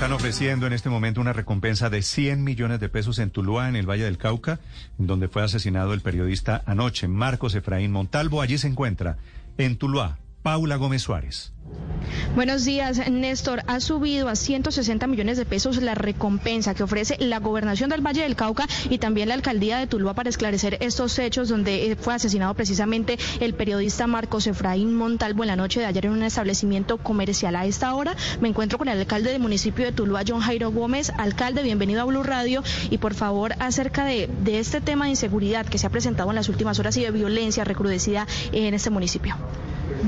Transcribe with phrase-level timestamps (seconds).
[0.00, 3.76] Están ofreciendo en este momento una recompensa de 100 millones de pesos en Tuluá, en
[3.76, 4.58] el Valle del Cauca,
[4.96, 8.40] donde fue asesinado el periodista anoche, Marcos Efraín Montalvo.
[8.40, 9.18] Allí se encuentra,
[9.58, 11.52] en Tuluá, Paula Gómez Suárez.
[12.34, 13.62] Buenos días, Néstor.
[13.66, 18.22] Ha subido a 160 millones de pesos la recompensa que ofrece la gobernación del Valle
[18.22, 22.14] del Cauca y también la alcaldía de Tuluá para esclarecer estos hechos donde eh, fue
[22.14, 26.98] asesinado precisamente el periodista Marcos Efraín Montalvo en la noche de ayer en un establecimiento
[26.98, 27.56] comercial.
[27.56, 31.12] A esta hora me encuentro con el alcalde del municipio de Tuluá, John Jairo Gómez.
[31.18, 35.66] Alcalde, bienvenido a Blue Radio y por favor acerca de, de este tema de inseguridad
[35.66, 39.36] que se ha presentado en las últimas horas y de violencia recrudecida en este municipio.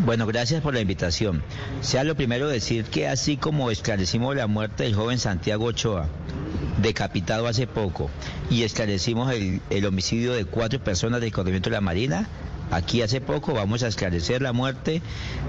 [0.05, 1.42] Bueno, gracias por la invitación.
[1.80, 6.08] Sea lo primero decir que así como esclarecimos la muerte del joven Santiago Ochoa,
[6.80, 8.10] decapitado hace poco,
[8.50, 12.28] y esclarecimos el, el homicidio de cuatro personas del corrimiento de la Marina,
[12.73, 15.03] Aquí hace poco vamos a esclarecer la muerte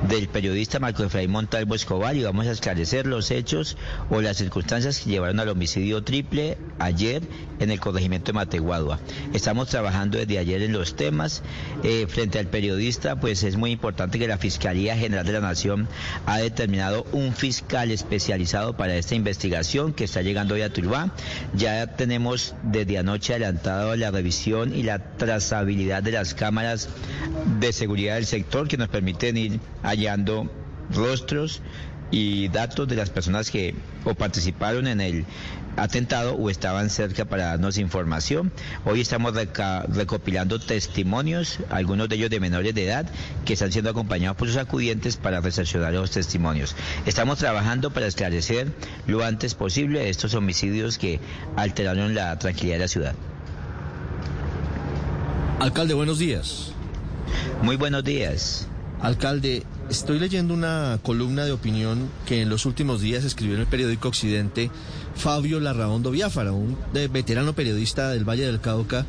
[0.10, 3.78] del periodista Marco Efraín Montalvo Escobar y vamos a esclarecer los hechos
[4.10, 7.24] o las circunstancias que llevaron al homicidio triple ayer
[7.62, 9.00] en el corregimiento de Mateguadua.
[9.34, 11.44] Estamos trabajando desde ayer en los temas.
[11.84, 15.88] Eh, frente al periodista, pues es muy importante que la Fiscalía General de la Nación
[16.26, 21.14] ha determinado un fiscal especializado para esta investigación que está llegando hoy a Tuluá.
[21.54, 26.90] Ya tenemos desde anoche adelantado la revisión y la trazabilidad de las cámaras
[27.60, 30.50] de seguridad del sector que nos permiten ir hallando
[30.94, 31.62] rostros
[32.12, 33.74] y datos de las personas que
[34.06, 35.26] o participaron en el
[35.76, 38.52] atentado o estaban cerca para darnos información.
[38.86, 43.10] Hoy estamos recopilando testimonios, algunos de ellos de menores de edad,
[43.46, 46.76] que están siendo acompañados por sus acudientes para recepcionar los testimonios.
[47.06, 48.72] Estamos trabajando para esclarecer
[49.08, 51.20] lo antes posible estos homicidios que
[51.56, 53.16] alteraron la tranquilidad de la ciudad.
[55.60, 56.73] Alcalde, buenos días.
[57.62, 58.68] Muy buenos días.
[59.02, 63.68] Alcalde, estoy leyendo una columna de opinión que en los últimos días escribió en el
[63.68, 64.72] periódico Occidente
[65.16, 69.06] Fabio Larraondo Biafara, un veterano periodista del Valle del Cauca,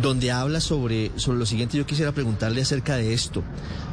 [0.00, 1.78] donde habla sobre, sobre lo siguiente.
[1.78, 3.42] Yo quisiera preguntarle acerca de esto.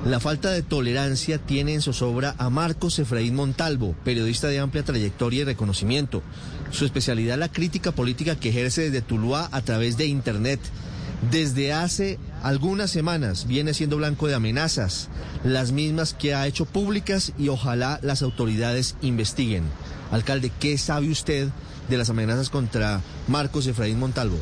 [0.06, 5.42] La falta de tolerancia tiene en zozobra a Marcos Efraín Montalvo, periodista de amplia trayectoria
[5.42, 6.22] y reconocimiento.
[6.72, 10.60] Su especialidad la crítica política que ejerce desde Tuluá a través de Internet
[11.32, 15.10] desde hace algunas semanas viene siendo blanco de amenazas,
[15.44, 19.64] las mismas que ha hecho públicas y ojalá las autoridades investiguen.
[20.12, 21.50] Alcalde, ¿qué sabe usted
[21.90, 24.40] de las amenazas contra Marcos Efraín Montalvo?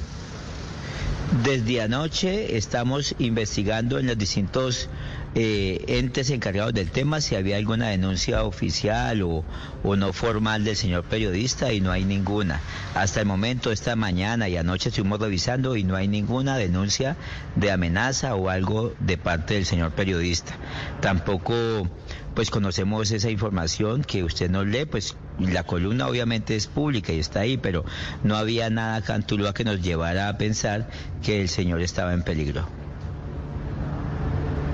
[1.31, 4.89] Desde anoche estamos investigando en los distintos
[5.35, 9.43] eh, entes encargados del tema si había alguna denuncia oficial o,
[9.83, 12.61] o, no formal del señor periodista y no hay ninguna.
[12.95, 17.17] Hasta el momento, esta mañana y anoche estuvimos revisando y no hay ninguna denuncia
[17.57, 20.53] de amenaza o algo de parte del señor periodista.
[21.01, 21.89] Tampoco
[22.37, 27.17] pues conocemos esa información que usted nos lee, pues la columna obviamente es pública y
[27.17, 27.83] está ahí, pero
[28.23, 30.87] no había nada Tuluá que nos llevara a pensar
[31.23, 32.67] que el señor estaba en peligro.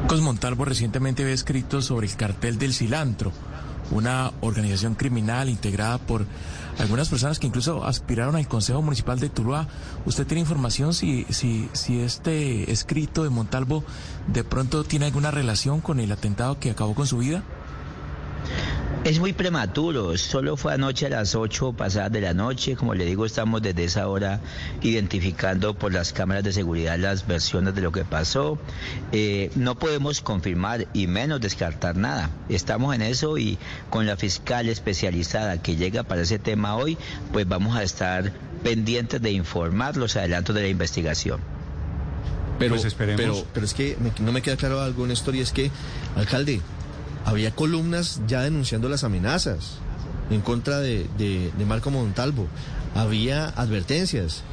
[0.01, 3.31] Marcos Montalvo recientemente había escrito sobre el cartel del cilantro,
[3.93, 6.25] una organización criminal integrada por
[6.79, 9.67] algunas personas que incluso aspiraron al Consejo Municipal de Tuluá.
[10.05, 13.83] ¿Usted tiene información si, si, si este escrito de Montalvo
[14.27, 17.43] de pronto tiene alguna relación con el atentado que acabó con su vida?
[19.03, 23.03] Es muy prematuro, solo fue anoche a las 8 pasadas de la noche, como le
[23.03, 24.39] digo, estamos desde esa hora
[24.81, 28.57] identificando por las cámaras de seguridad las versiones de lo que pasó.
[29.11, 32.29] Eh, no podemos confirmar y menos descartar nada.
[32.47, 33.57] Estamos en eso y
[33.89, 36.97] con la fiscal especializada que llega para ese tema hoy,
[37.33, 38.31] pues vamos a estar
[38.63, 41.41] pendientes de informar los adelantos de la investigación.
[42.57, 45.71] Pero, pues pero, pero es que no me queda claro algo, Néstor, y es que,
[46.15, 46.61] alcalde,
[47.25, 49.77] había columnas ya denunciando las amenazas
[50.29, 52.47] en contra de, Marco Montalvo.
[52.95, 54.43] Había advertencias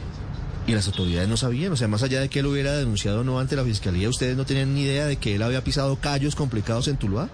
[0.67, 1.73] y las autoridades no sabían.
[1.73, 4.37] O sea, más allá de que él hubiera denunciado o no ante la fiscalía, ¿ustedes
[4.37, 7.29] no tenían ni idea de que él había pisado callos complicados en Tuluá?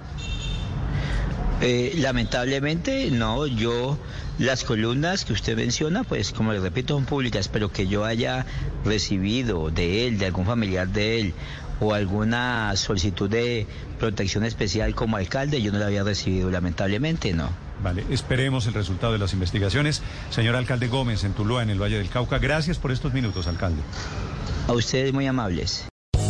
[1.61, 3.47] Eh, lamentablemente, no.
[3.47, 3.99] Yo,
[4.39, 8.45] las columnas que usted menciona, pues como le repito, son públicas, pero que yo haya
[8.85, 11.35] recibido de él, de algún familiar de él,
[11.81, 13.67] o alguna solicitud de
[13.99, 17.51] protección especial como alcalde, yo no la había recibido, lamentablemente no.
[17.83, 20.03] Vale, esperemos el resultado de las investigaciones.
[20.31, 23.83] Señor alcalde Gómez, en Tuluá, en el Valle del Cauca, gracias por estos minutos, alcalde.
[24.69, 25.87] A ustedes muy amables.